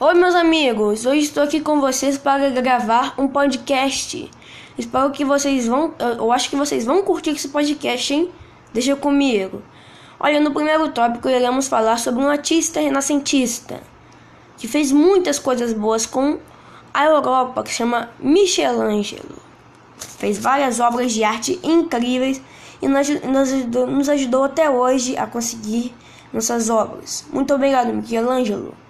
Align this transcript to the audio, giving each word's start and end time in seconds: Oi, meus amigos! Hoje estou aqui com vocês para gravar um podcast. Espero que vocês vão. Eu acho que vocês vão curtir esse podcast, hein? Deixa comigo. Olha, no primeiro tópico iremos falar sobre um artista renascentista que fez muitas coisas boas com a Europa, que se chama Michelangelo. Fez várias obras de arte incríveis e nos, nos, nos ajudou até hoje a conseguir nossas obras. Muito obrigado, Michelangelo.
Oi, 0.00 0.12
meus 0.14 0.34
amigos! 0.34 1.06
Hoje 1.06 1.20
estou 1.20 1.44
aqui 1.44 1.60
com 1.60 1.80
vocês 1.80 2.18
para 2.18 2.50
gravar 2.50 3.14
um 3.16 3.28
podcast. 3.28 4.28
Espero 4.76 5.12
que 5.12 5.24
vocês 5.24 5.68
vão. 5.68 5.94
Eu 6.18 6.32
acho 6.32 6.50
que 6.50 6.56
vocês 6.56 6.84
vão 6.84 7.04
curtir 7.04 7.30
esse 7.30 7.48
podcast, 7.48 8.12
hein? 8.12 8.28
Deixa 8.72 8.96
comigo. 8.96 9.62
Olha, 10.18 10.40
no 10.40 10.52
primeiro 10.52 10.88
tópico 10.88 11.28
iremos 11.28 11.68
falar 11.68 11.96
sobre 12.00 12.24
um 12.24 12.28
artista 12.28 12.80
renascentista 12.80 13.80
que 14.56 14.66
fez 14.66 14.90
muitas 14.90 15.38
coisas 15.38 15.72
boas 15.72 16.04
com 16.04 16.40
a 16.92 17.04
Europa, 17.04 17.62
que 17.62 17.70
se 17.70 17.76
chama 17.76 18.10
Michelangelo. 18.18 19.38
Fez 19.96 20.38
várias 20.38 20.80
obras 20.80 21.12
de 21.12 21.22
arte 21.22 21.60
incríveis 21.62 22.42
e 22.82 22.88
nos, 22.88 23.08
nos, 23.22 23.52
nos 23.86 24.08
ajudou 24.08 24.42
até 24.42 24.68
hoje 24.68 25.16
a 25.16 25.24
conseguir 25.24 25.94
nossas 26.32 26.68
obras. 26.68 27.24
Muito 27.32 27.54
obrigado, 27.54 27.94
Michelangelo. 27.94 28.83